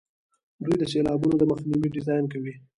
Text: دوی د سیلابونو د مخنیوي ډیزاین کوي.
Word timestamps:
دوی 0.63 0.75
د 0.79 0.83
سیلابونو 0.91 1.35
د 1.37 1.43
مخنیوي 1.51 1.89
ډیزاین 1.95 2.25
کوي. 2.33 2.53